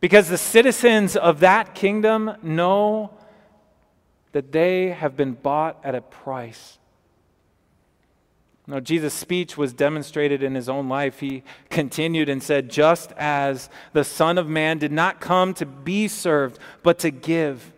Because 0.00 0.28
the 0.28 0.38
citizens 0.38 1.16
of 1.16 1.40
that 1.40 1.74
kingdom 1.74 2.32
know 2.42 3.10
that 4.32 4.52
they 4.52 4.90
have 4.90 5.16
been 5.16 5.32
bought 5.32 5.80
at 5.82 5.94
a 5.94 6.02
price. 6.02 6.78
Now, 8.68 8.80
Jesus' 8.80 9.14
speech 9.14 9.56
was 9.56 9.72
demonstrated 9.72 10.42
in 10.42 10.56
his 10.56 10.68
own 10.68 10.88
life. 10.88 11.20
He 11.20 11.44
continued 11.70 12.28
and 12.28 12.42
said, 12.42 12.68
Just 12.68 13.12
as 13.12 13.70
the 13.92 14.02
Son 14.02 14.38
of 14.38 14.48
Man 14.48 14.78
did 14.78 14.90
not 14.90 15.20
come 15.20 15.54
to 15.54 15.66
be 15.66 16.08
served, 16.08 16.58
but 16.82 16.98
to 17.00 17.10
give, 17.10 17.72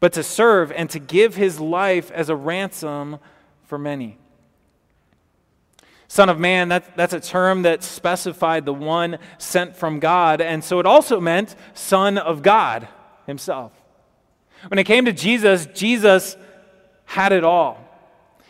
but 0.00 0.12
to 0.12 0.22
serve 0.22 0.70
and 0.72 0.90
to 0.90 0.98
give 0.98 1.36
his 1.36 1.60
life 1.60 2.10
as 2.10 2.28
a 2.28 2.36
ransom 2.36 3.18
for 3.62 3.78
many. 3.78 4.18
Son 6.08 6.28
of 6.28 6.38
Man, 6.38 6.68
that, 6.68 6.94
that's 6.94 7.14
a 7.14 7.20
term 7.20 7.62
that 7.62 7.82
specified 7.82 8.66
the 8.66 8.74
one 8.74 9.18
sent 9.38 9.74
from 9.74 9.98
God, 9.98 10.42
and 10.42 10.62
so 10.62 10.78
it 10.78 10.84
also 10.84 11.20
meant 11.20 11.56
Son 11.72 12.18
of 12.18 12.42
God 12.42 12.86
himself. 13.26 13.72
When 14.68 14.78
it 14.78 14.84
came 14.84 15.06
to 15.06 15.12
Jesus, 15.12 15.66
Jesus 15.74 16.36
had 17.06 17.32
it 17.32 17.44
all. 17.44 17.80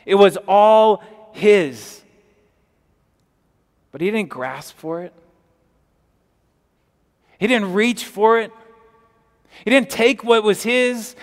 It 0.05 0.17
was 0.17 0.37
all 0.47 1.03
his. 1.35 2.03
But 3.93 4.01
he 4.01 4.11
didn't 4.11 4.31
grasp 4.31 4.77
for 4.77 5.03
it, 5.03 5.13
he 7.39 7.47
didn't 7.47 7.75
reach 7.75 8.05
for 8.05 8.39
it, 8.39 8.51
he 9.65 9.71
didn't 9.71 9.91
take 9.91 10.25
what 10.25 10.43
was 10.43 10.63
his, 10.63 11.15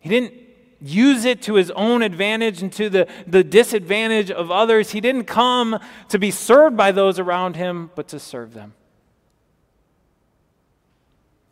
he 0.00 0.08
didn't 0.08 0.34
use 0.80 1.24
it 1.26 1.42
to 1.42 1.54
his 1.54 1.70
own 1.72 2.02
advantage 2.02 2.62
and 2.62 2.72
to 2.72 2.88
the, 2.88 3.06
the 3.26 3.44
disadvantage 3.44 4.30
of 4.30 4.50
others. 4.50 4.92
He 4.92 5.00
didn't 5.00 5.24
come 5.24 5.78
to 6.08 6.18
be 6.18 6.30
served 6.30 6.76
by 6.76 6.90
those 6.90 7.18
around 7.18 7.56
him, 7.56 7.90
but 7.94 8.08
to 8.08 8.18
serve 8.18 8.54
them. 8.54 8.72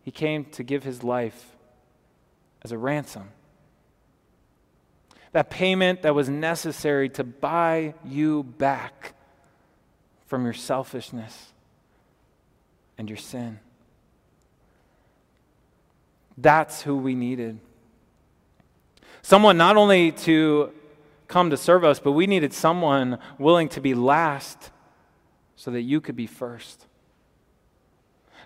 He 0.03 0.11
came 0.11 0.47
to 0.47 0.63
give 0.63 0.85
his 0.85 1.05
life 1.05 1.55
as 2.63 2.73
a 2.73 2.79
ransom. 2.79 3.29
That 5.33 5.51
payment 5.51 6.03
that 6.03 6.15
was 6.15 6.29
necessary 6.29 7.09
to 7.11 7.25
buy 7.25 7.95
you 8.05 8.43
back 8.43 9.15
from 10.27 10.45
your 10.45 10.55
selfishness 10.55 11.53
and 12.97 13.09
your 13.09 13.17
sin. 13.17 13.61
That's 16.37 16.83
who 16.83 16.97
we 16.97 17.15
needed. 17.15 17.59
Someone 19.23 19.57
not 19.57 19.77
only 19.77 20.13
to 20.13 20.73
come 21.27 21.51
to 21.51 21.57
serve 21.57 21.85
us, 21.85 22.01
but 22.01 22.13
we 22.13 22.27
needed 22.27 22.53
someone 22.53 23.19
willing 23.39 23.69
to 23.71 23.81
be 23.81 23.95
last 23.95 24.71
so 25.57 25.71
that 25.71 25.83
you 25.83 26.01
could 26.01 26.17
be 26.17 26.27
first. 26.27 26.87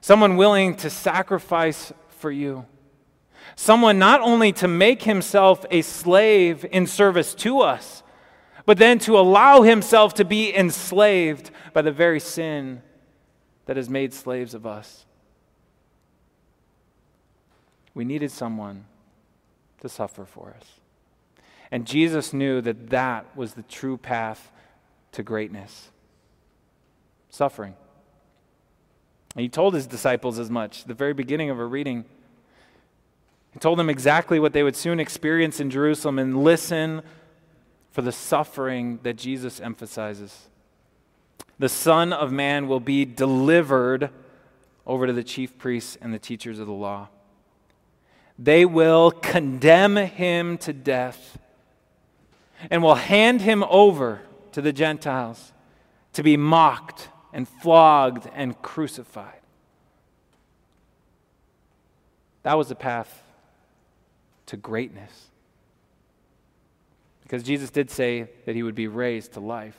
Someone 0.01 0.37
willing 0.37 0.75
to 0.77 0.91
sacrifice 0.91 1.93
for 2.09 2.31
you. 2.31 2.67
Someone 3.56 3.99
not 3.99 4.21
only 4.21 4.52
to 4.52 4.68
make 4.68 5.02
himself 5.02 5.64
a 5.71 5.82
slave 5.82 6.64
in 6.71 6.87
service 6.87 7.35
to 7.37 7.61
us, 7.61 8.02
but 8.64 8.78
then 8.78 8.99
to 9.00 9.18
allow 9.18 9.62
himself 9.62 10.14
to 10.14 10.25
be 10.25 10.54
enslaved 10.54 11.50
by 11.73 11.82
the 11.82 11.92
very 11.92 12.21
sin 12.21 12.82
that 13.66 13.76
has 13.76 13.88
made 13.88 14.12
slaves 14.12 14.54
of 14.54 14.66
us. 14.66 15.04
We 17.94 18.04
needed 18.04 18.30
someone 18.30 18.85
to 19.80 19.88
suffer 19.88 20.25
for 20.25 20.54
us. 20.59 20.80
And 21.71 21.87
Jesus 21.87 22.32
knew 22.32 22.61
that 22.61 22.90
that 22.90 23.37
was 23.37 23.54
the 23.54 23.62
true 23.62 23.97
path 23.97 24.52
to 25.12 25.23
greatness 25.23 25.90
suffering. 27.32 27.75
And 29.35 29.42
he 29.42 29.49
told 29.49 29.75
his 29.75 29.87
disciples 29.87 30.38
as 30.38 30.50
much, 30.50 30.85
the 30.85 30.94
very 30.94 31.14
beginning 31.14 31.49
of 31.49 31.59
our 31.59 31.66
reading. 31.66 32.04
He 33.53 33.59
told 33.59 33.79
them 33.79 33.91
exactly 33.91 34.41
what 34.41 34.53
they 34.53 34.62
would 34.62 34.77
soon 34.77 34.99
experience 34.99 35.61
in 35.61 35.71
Jerusalem 35.71 36.19
and 36.19 36.43
listen 36.43 37.03
for 37.91 38.03
the 38.03 38.12
suffering 38.12 38.99
that 39.03 39.17
Jesus 39.17 39.61
emphasizes. 39.61 40.49
The 41.59 41.69
Son 41.69 42.12
of 42.12 42.33
Man 42.33 42.67
will 42.67 42.81
be 42.81 43.05
delivered 43.05 44.11
over 44.87 45.07
to 45.07 45.12
the 45.12 45.23
chief 45.23 45.59
priests 45.59 45.99
and 46.01 46.12
the 46.12 46.19
teachers 46.19 46.59
of 46.59 46.67
the 46.67 46.73
law. 46.73 47.09
They 48.38 48.65
will 48.65 49.11
condemn 49.11 49.97
him 49.97 50.57
to 50.59 50.73
death 50.73 51.38
and 52.71 52.83
will 52.83 52.95
hand 52.95 53.43
him 53.43 53.62
over 53.65 54.23
to 54.53 54.62
the 54.62 54.73
Gentiles 54.73 55.53
to 56.15 56.23
be 56.23 56.37
mocked 56.37 57.11
and 57.33 57.47
flogged 57.47 58.29
and 58.35 58.61
crucified. 58.62 59.41
That 62.43 62.57
was 62.57 62.69
the 62.69 62.75
path 62.75 63.23
to 64.46 64.57
greatness. 64.57 65.28
Because 67.22 67.42
Jesus 67.42 67.70
did 67.70 67.90
say 67.90 68.28
that 68.44 68.55
he 68.55 68.62
would 68.62 68.74
be 68.74 68.88
raised 68.88 69.33
to 69.33 69.40
life. 69.40 69.78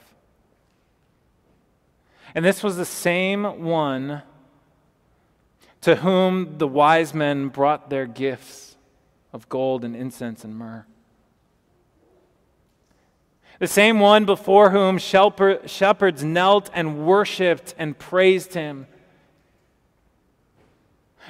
And 2.33 2.43
this 2.43 2.63
was 2.63 2.77
the 2.77 2.85
same 2.85 3.63
one 3.63 4.23
to 5.81 5.97
whom 5.97 6.57
the 6.57 6.67
wise 6.67 7.13
men 7.13 7.49
brought 7.49 7.89
their 7.89 8.07
gifts 8.07 8.75
of 9.33 9.49
gold 9.49 9.83
and 9.83 9.95
incense 9.95 10.43
and 10.43 10.55
myrrh. 10.55 10.85
The 13.59 13.67
same 13.67 13.99
one 13.99 14.25
before 14.25 14.71
whom 14.71 14.97
shepherds 14.97 16.23
knelt 16.23 16.69
and 16.73 17.05
worshiped 17.05 17.75
and 17.77 17.97
praised 17.97 18.55
him. 18.55 18.87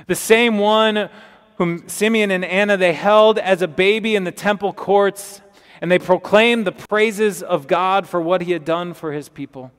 The 0.08 0.16
same 0.16 0.58
one 0.58 1.10
whom 1.58 1.88
Simeon 1.88 2.32
and 2.32 2.44
Anna 2.44 2.78
they 2.78 2.94
held 2.94 3.38
as 3.38 3.62
a 3.62 3.68
baby 3.68 4.16
in 4.16 4.24
the 4.24 4.32
temple 4.32 4.74
courts 4.74 5.42
and 5.82 5.92
they 5.92 6.00
proclaimed 6.00 6.66
the 6.66 6.72
praises 6.72 7.44
of 7.44 7.68
God 7.68 8.08
for 8.08 8.22
what 8.22 8.42
he 8.42 8.54
had 8.54 8.64
done 8.64 8.94
for 8.94 9.12
his 9.12 9.28
people. 9.30 9.72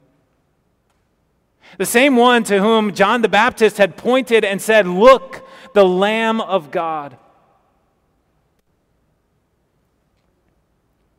The 1.78 1.87
same 1.87 2.16
one 2.16 2.44
to 2.44 2.60
whom 2.60 2.92
John 2.92 3.22
the 3.22 3.28
Baptist 3.28 3.78
had 3.78 3.96
pointed 3.96 4.44
and 4.44 4.60
said, 4.60 4.87
Look, 4.87 5.46
the 5.72 5.84
Lamb 5.84 6.40
of 6.40 6.70
God. 6.70 7.16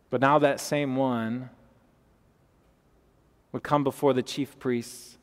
But 0.10 0.22
now 0.22 0.40
that 0.40 0.60
same 0.60 0.96
one 0.96 1.50
would 3.52 3.64
come 3.64 3.84
before 3.84 4.14
the 4.14 4.24
chief 4.24 4.58
priests 4.60 5.15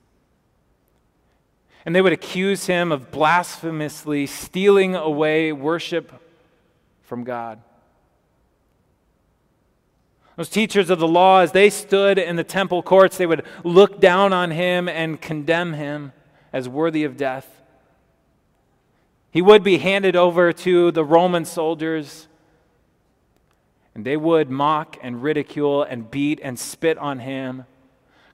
and 1.85 1.95
they 1.95 2.03
would 2.03 2.13
accuse 2.13 2.67
him 2.67 2.93
of 2.93 3.11
blasphemously 3.11 4.27
stealing 4.27 4.95
away 4.95 5.53
worship 5.53 6.13
from 7.03 7.25
God. 7.25 7.61
Those 10.37 10.49
teachers 10.49 10.89
of 10.89 10.99
the 10.99 11.09
law, 11.09 11.41
as 11.41 11.53
they 11.53 11.69
stood 11.69 12.19
in 12.19 12.37
the 12.37 12.45
temple 12.45 12.83
courts, 12.83 13.19
they 13.19 13.27
would 13.27 13.45
look 13.65 14.01
down 14.01 14.33
on 14.33 14.51
him 14.51 14.89
and 14.89 15.21
condemn 15.21 15.75
him 15.75 16.13
as 16.53 16.69
worthy 16.69 17.05
of 17.05 17.17
death. 17.17 17.61
He 19.31 19.43
would 19.43 19.63
be 19.63 19.79
handed 19.79 20.17
over 20.17 20.53
to 20.53 20.91
the 20.91 21.05
Roman 21.05 21.45
soldiers, 21.45 22.29
and 23.95 24.05
they 24.05 24.17
would 24.17 24.51
mock 24.51 24.97
and 25.03 25.23
ridicule 25.23 25.83
and 25.83 26.11
beat 26.11 26.41
and 26.43 26.59
spit 26.59 26.97
on 26.97 27.19
him 27.19 27.65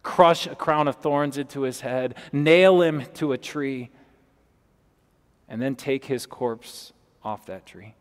crush 0.09 0.47
a 0.47 0.55
crown 0.55 0.89
of 0.89 0.97
thorns 0.97 1.37
into 1.37 1.61
his 1.61 1.83
head, 1.83 2.15
nail 2.33 2.81
him 2.81 3.05
to 3.13 3.33
a 3.33 3.37
tree, 3.39 3.91
and 5.51 5.61
then 5.61 5.77
take 5.77 6.07
his 6.07 6.25
corpse 6.25 6.95
off 7.23 7.45
that 7.45 7.67
tree. 7.67 7.95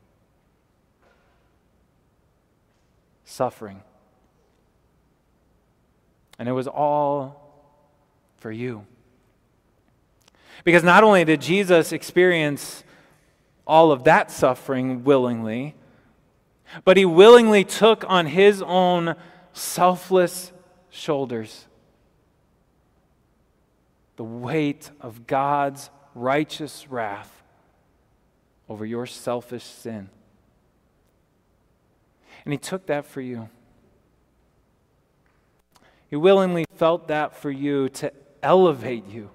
Suffering. 3.25 3.83
And 6.39 6.47
it 6.47 6.53
was 6.53 6.65
all 6.65 7.51
for 8.37 8.53
you. 8.53 8.85
Because 10.63 10.83
not 10.83 11.03
only 11.03 11.25
did 11.25 11.41
Jesus 11.41 11.91
experience 11.91 12.85
all 13.67 13.91
of 13.91 14.05
that 14.05 14.31
suffering 14.31 15.03
willingly, 15.03 15.75
but 16.85 16.95
he 16.95 17.03
willingly 17.03 17.65
took 17.65 18.05
on 18.07 18.27
his 18.27 18.61
own 18.61 19.15
selfless 19.51 20.53
shoulders 20.89 21.67
the 24.17 24.23
weight 24.23 24.91
of 24.99 25.25
God's 25.25 25.89
righteous 26.13 26.89
wrath 26.89 27.43
over 28.67 28.85
your 28.85 29.05
selfish 29.05 29.63
sin. 29.63 30.09
And 32.43 32.53
He 32.53 32.57
took 32.57 32.87
that 32.87 33.05
for 33.05 33.21
you. 33.21 33.49
He 36.09 36.15
willingly 36.15 36.65
felt 36.75 37.07
that 37.07 37.35
for 37.35 37.51
you 37.51 37.89
to 37.89 38.11
elevate 38.41 39.07
you, 39.07 39.29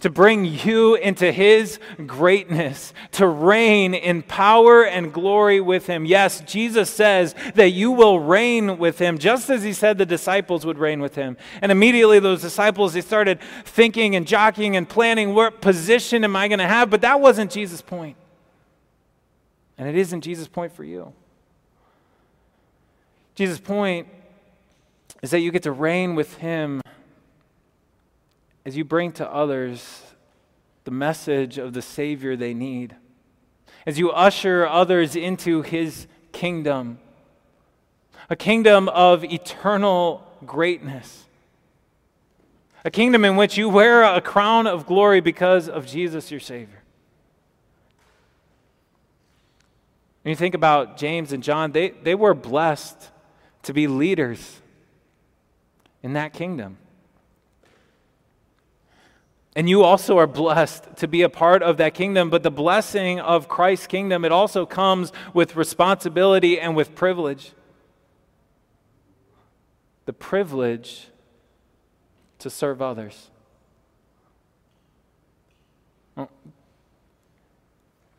to 0.00 0.10
bring 0.10 0.44
you 0.44 0.94
into 0.94 1.32
his 1.32 1.78
greatness, 2.06 2.92
to 3.12 3.26
reign 3.26 3.94
in 3.94 4.22
power 4.22 4.84
and 4.84 5.12
glory 5.12 5.60
with 5.60 5.86
him. 5.86 6.04
Yes, 6.04 6.40
Jesus 6.40 6.90
says 6.90 7.34
that 7.54 7.70
you 7.70 7.90
will 7.90 8.20
reign 8.20 8.78
with 8.78 8.98
him, 8.98 9.18
just 9.18 9.50
as 9.50 9.62
he 9.62 9.72
said 9.72 9.98
the 9.98 10.06
disciples 10.06 10.66
would 10.66 10.78
reign 10.78 11.00
with 11.00 11.14
him. 11.14 11.36
And 11.62 11.70
immediately 11.72 12.18
those 12.18 12.40
disciples, 12.40 12.92
they 12.92 13.00
started 13.00 13.40
thinking 13.64 14.16
and 14.16 14.26
jockeying 14.26 14.76
and 14.76 14.88
planning 14.88 15.34
what 15.34 15.60
position 15.60 16.24
am 16.24 16.36
I 16.36 16.48
going 16.48 16.58
to 16.58 16.68
have? 16.68 16.90
But 16.90 17.00
that 17.02 17.20
wasn't 17.20 17.50
Jesus' 17.50 17.82
point. 17.82 18.16
And 19.76 19.88
it 19.88 19.96
isn't 19.96 20.20
Jesus' 20.20 20.48
point 20.48 20.72
for 20.72 20.84
you. 20.84 21.12
Jesus' 23.34 23.58
point 23.58 24.06
is 25.22 25.30
that 25.30 25.40
you 25.40 25.50
get 25.50 25.64
to 25.64 25.72
reign 25.72 26.14
with 26.14 26.36
him 26.36 26.80
as 28.64 28.76
you 28.76 28.84
bring 28.84 29.12
to 29.12 29.30
others 29.30 30.02
the 30.84 30.90
message 30.90 31.58
of 31.58 31.72
the 31.72 31.82
Savior 31.82 32.36
they 32.36 32.54
need, 32.54 32.96
as 33.86 33.98
you 33.98 34.10
usher 34.10 34.66
others 34.66 35.16
into 35.16 35.62
His 35.62 36.06
kingdom, 36.32 36.98
a 38.30 38.36
kingdom 38.36 38.88
of 38.88 39.24
eternal 39.24 40.26
greatness, 40.46 41.24
a 42.84 42.90
kingdom 42.90 43.24
in 43.24 43.36
which 43.36 43.56
you 43.56 43.68
wear 43.68 44.02
a 44.02 44.20
crown 44.20 44.66
of 44.66 44.86
glory 44.86 45.20
because 45.20 45.68
of 45.68 45.86
Jesus, 45.86 46.30
your 46.30 46.40
Savior. 46.40 46.82
When 50.22 50.30
you 50.30 50.36
think 50.36 50.54
about 50.54 50.96
James 50.96 51.32
and 51.32 51.42
John, 51.42 51.72
they, 51.72 51.90
they 51.90 52.14
were 52.14 52.32
blessed 52.32 53.10
to 53.64 53.74
be 53.74 53.86
leaders 53.86 54.60
in 56.02 56.14
that 56.14 56.32
kingdom. 56.32 56.78
And 59.56 59.68
you 59.68 59.84
also 59.84 60.18
are 60.18 60.26
blessed 60.26 60.96
to 60.96 61.06
be 61.06 61.22
a 61.22 61.28
part 61.28 61.62
of 61.62 61.76
that 61.76 61.94
kingdom. 61.94 62.28
But 62.28 62.42
the 62.42 62.50
blessing 62.50 63.20
of 63.20 63.48
Christ's 63.48 63.86
kingdom, 63.86 64.24
it 64.24 64.32
also 64.32 64.66
comes 64.66 65.12
with 65.32 65.54
responsibility 65.54 66.58
and 66.58 66.74
with 66.74 66.94
privilege. 66.94 67.52
The 70.06 70.12
privilege 70.12 71.08
to 72.40 72.50
serve 72.50 72.82
others. 72.82 73.30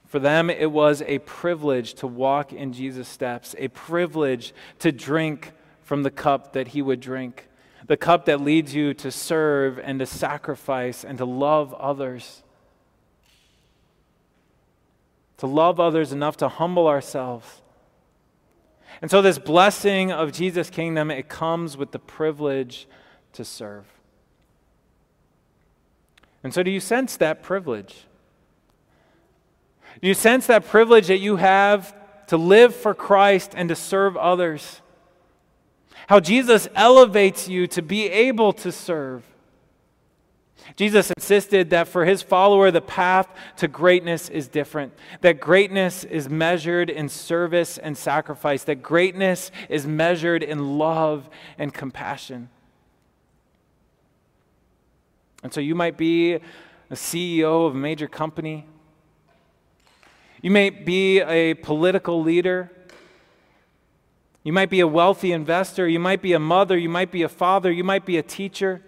For 0.08 0.20
them, 0.20 0.50
it 0.50 0.72
was 0.72 1.02
a 1.06 1.20
privilege 1.20 1.96
to 1.96 2.08
walk 2.08 2.54
in 2.54 2.72
Jesus' 2.72 3.10
steps, 3.10 3.54
a 3.58 3.68
privilege 3.68 4.54
to 4.80 4.94
drink 4.94 5.52
from 5.84 6.04
the 6.04 6.12
cup 6.12 6.54
that 6.54 6.70
he 6.70 6.82
would 6.82 7.02
drink 7.02 7.50
the 7.88 7.98
cup 7.98 8.26
that 8.26 8.42
leads 8.42 8.74
you 8.74 8.94
to 8.96 9.12
serve 9.12 9.80
and 9.80 10.00
to 10.00 10.06
sacrifice 10.06 11.04
and 11.04 11.18
to 11.18 11.26
love 11.26 11.74
others. 11.76 12.44
To 15.38 15.48
love 15.48 15.80
others 15.80 16.12
enough 16.12 16.38
to 16.38 16.48
humble 16.48 16.88
ourselves. 16.88 17.62
And 19.02 19.12
so, 19.12 19.22
this 19.22 19.38
blessing 19.38 20.12
of 20.12 20.32
Jesus' 20.32 20.70
kingdom, 20.70 21.12
it 21.12 21.28
comes 21.28 21.76
with 21.76 21.92
the 21.92 22.00
privilege 22.00 22.88
to 23.34 23.44
serve. 23.44 23.86
And 26.44 26.54
so, 26.54 26.64
do 26.64 26.72
you 26.72 26.80
sense 26.80 27.18
that 27.18 27.44
privilege? 27.44 28.06
Do 30.02 30.08
you 30.08 30.14
sense 30.14 30.48
that 30.48 30.66
privilege 30.66 31.08
that 31.08 31.18
you 31.18 31.36
have 31.36 31.96
to 32.28 32.38
live 32.38 32.74
for 32.74 32.94
Christ 32.94 33.54
and 33.56 33.70
to 33.70 33.76
serve 33.76 34.16
others? 34.18 34.82
How 36.08 36.20
Jesus 36.20 36.68
elevates 36.76 37.48
you 37.48 37.68
to 37.68 37.82
be 37.82 38.08
able 38.10 38.54
to 38.54 38.72
serve. 38.72 39.24
Jesus 40.76 41.12
insisted 41.12 41.70
that 41.70 41.88
for 41.88 42.06
his 42.06 42.22
follower, 42.22 42.72
the 42.72 42.82
path 42.82 43.28
to 43.58 43.68
greatness 43.68 44.30
is 44.30 44.48
different. 44.48 44.94
That 45.22 45.40
greatness 45.40 46.04
is 46.04 46.28
measured 46.28 46.90
in 46.90 47.08
service 47.08 47.78
and 47.78 47.96
sacrifice. 47.96 48.64
That 48.64 48.82
greatness 48.82 49.52
is 49.70 49.86
measured 49.86 50.42
in 50.42 50.78
love 50.78 51.30
and 51.58 51.74
compassion. 51.74 52.50
And 55.44 55.54
so 55.54 55.62
you 55.62 55.76
might 55.76 55.98
be 55.98 56.34
a 56.34 56.42
CEO 56.94 57.68
of 57.68 57.76
a 57.76 57.78
major 57.78 58.08
company. 58.08 58.66
You 60.42 60.52
may 60.52 60.72
be 60.72 61.22
a 61.22 61.54
political 61.54 62.22
leader. 62.22 62.72
You 64.46 64.54
might 64.54 64.70
be 64.70 64.80
a 64.80 64.88
wealthy 64.88 65.32
investor. 65.32 65.88
You 65.90 66.00
might 66.00 66.22
be 66.22 66.34
a 66.34 66.40
mother. 66.40 66.78
You 66.78 66.88
might 66.88 67.12
be 67.12 67.24
a 67.24 67.30
father. 67.30 67.72
You 67.72 67.84
might 67.84 68.06
be 68.06 68.18
a 68.18 68.22
teacher. 68.22 68.84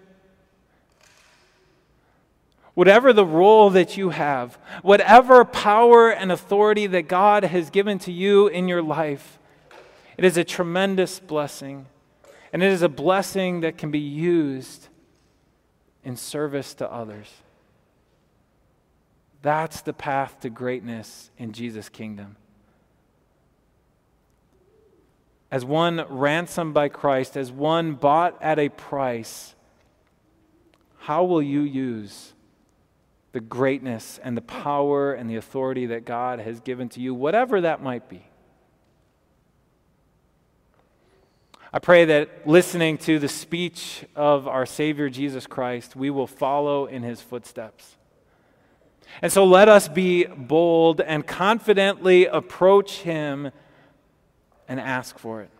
Whatever 2.74 3.12
the 3.12 3.26
role 3.26 3.68
that 3.70 3.96
you 3.96 4.10
have, 4.10 4.56
whatever 4.82 5.44
power 5.44 6.10
and 6.10 6.30
authority 6.30 6.86
that 6.86 7.08
God 7.08 7.42
has 7.42 7.70
given 7.70 7.98
to 8.00 8.12
you 8.12 8.46
in 8.46 8.68
your 8.68 8.82
life, 8.82 9.40
it 10.16 10.24
is 10.24 10.36
a 10.36 10.44
tremendous 10.44 11.18
blessing. 11.18 11.86
And 12.52 12.62
it 12.62 12.70
is 12.70 12.82
a 12.82 12.88
blessing 12.88 13.60
that 13.62 13.76
can 13.76 13.90
be 13.90 13.98
used 13.98 14.86
in 16.04 16.16
service 16.16 16.72
to 16.74 16.90
others. 16.90 17.28
That's 19.42 19.80
the 19.80 19.92
path 19.92 20.38
to 20.40 20.50
greatness 20.50 21.32
in 21.36 21.52
Jesus' 21.52 21.88
kingdom 21.88 22.36
as 25.50 25.64
one 25.64 26.04
ransomed 26.08 26.74
by 26.74 26.88
Christ, 26.88 27.36
as 27.36 27.50
one 27.50 27.94
bought 27.94 28.36
at 28.42 28.58
a 28.58 28.68
price, 28.68 29.54
how 30.98 31.24
will 31.24 31.42
you 31.42 31.60
use 31.60 32.34
the 33.32 33.40
greatness 33.40 34.18
and 34.22 34.36
the 34.36 34.42
power 34.42 35.12
and 35.12 35.28
the 35.28 35.36
authority 35.36 35.86
that 35.86 36.04
God 36.04 36.38
has 36.40 36.60
given 36.60 36.88
to 36.90 37.00
you, 37.00 37.14
whatever 37.14 37.60
that 37.62 37.82
might 37.82 38.08
be? 38.08 38.24
I 41.70 41.78
pray 41.78 42.06
that 42.06 42.46
listening 42.46 42.96
to 42.98 43.18
the 43.18 43.28
speech 43.28 44.04
of 44.16 44.48
our 44.48 44.64
Savior 44.64 45.10
Jesus 45.10 45.46
Christ, 45.46 45.94
we 45.94 46.08
will 46.08 46.26
follow 46.26 46.86
in 46.86 47.02
his 47.02 47.20
footsteps. 47.20 47.96
And 49.20 49.30
so 49.30 49.44
let 49.44 49.68
us 49.68 49.86
be 49.86 50.24
bold 50.24 51.00
and 51.00 51.26
confidently 51.26 52.26
approach 52.26 53.00
him 53.00 53.50
and 54.68 54.78
ask 54.78 55.18
for 55.18 55.40
it. 55.42 55.50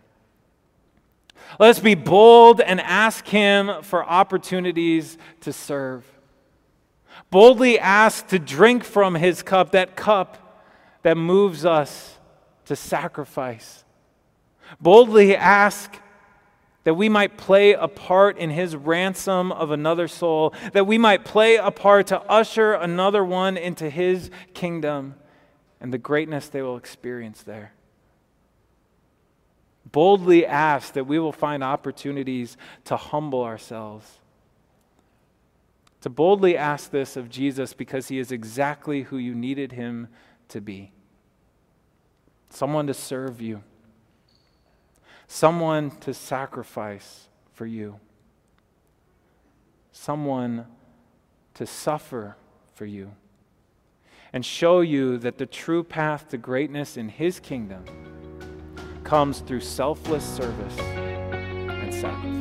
Let 1.59 1.71
us 1.71 1.79
be 1.79 1.95
bold 1.95 2.61
and 2.61 2.81
ask 2.81 3.27
Him 3.27 3.83
for 3.83 4.05
opportunities 4.05 5.17
to 5.41 5.53
serve. 5.53 6.05
Boldly 7.31 7.79
ask 7.79 8.29
to 8.29 8.39
drink 8.39 8.85
from 8.85 9.15
His 9.15 9.43
cup, 9.43 9.73
that 9.73 9.97
cup 9.97 10.63
that 11.03 11.17
moves 11.17 11.65
us 11.65 12.19
to 12.67 12.77
sacrifice. 12.77 13.85
Boldly 14.81 15.35
ask 15.35 15.99
that 16.85 16.95
we 16.95 17.09
might 17.09 17.37
play 17.37 17.73
a 17.73 17.89
part 17.89 18.39
in 18.39 18.51
His 18.51 18.77
ransom 18.77 19.51
of 19.51 19.71
another 19.71 20.07
soul, 20.07 20.55
that 20.73 20.87
we 20.87 20.99
might 20.99 21.25
play 21.25 21.57
a 21.57 21.71
part 21.71 22.09
to 22.09 22.21
usher 22.23 22.75
another 22.75 23.25
one 23.25 23.57
into 23.57 23.89
His 23.89 24.31
kingdom 24.55 25.15
and 25.81 25.93
the 25.93 25.99
greatness 25.99 26.49
they 26.49 26.61
will 26.61 26.77
experience 26.77 27.43
there 27.43 27.73
boldly 29.93 30.47
ask 30.47 30.95
that 30.95 31.07
we 31.07 31.19
will 31.19 31.33
find 31.33 31.63
opportunities 31.63 32.57
to 32.85 32.97
humble 32.97 33.43
ourselves. 33.43 34.19
To 36.03 36.11
boldly 36.11 36.57
ask 36.57 36.91
this 36.91 37.17
of 37.17 37.29
Jesus 37.29 37.73
because 37.73 38.09
he 38.09 38.19
is 38.19 38.31
exactly 38.31 39.03
who 39.03 39.19
you 39.19 39.35
needed 39.35 39.73
him 39.73 40.09
to 40.49 40.61
be. 40.61 40.93
Someone 42.51 42.87
to 42.87 42.95
serve 42.95 43.41
you, 43.41 43.63
someone 45.27 45.91
to 45.91 46.15
sacrifice 46.15 47.29
for 47.53 47.67
you, 47.67 47.99
someone 49.93 50.67
to 51.55 51.67
suffer 51.67 52.37
for 52.75 52.87
you, 52.87 53.13
and 54.33 54.47
show 54.47 54.81
you 54.81 55.19
that 55.19 55.39
the 55.39 55.47
true 55.47 55.83
path 55.83 56.29
to 56.29 56.39
greatness 56.39 56.97
in 56.97 57.09
his 57.09 57.41
kingdom 57.41 57.85
comes 59.09 59.41
through 59.41 59.61
selfless 59.61 60.23
service 60.23 60.79
and 60.79 61.95
sacrifice. 61.95 62.38